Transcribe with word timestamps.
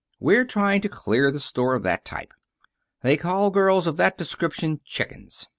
We're 0.19 0.45
trying 0.45 0.81
to 0.81 0.89
clear 0.89 1.29
the 1.29 1.39
store 1.39 1.75
of 1.75 1.83
that 1.83 2.05
type. 2.05 2.33
They 3.03 3.17
call 3.17 3.51
girls 3.51 3.85
of 3.85 3.97
that 3.97 4.17
description 4.17 4.79
chickens. 4.83 5.47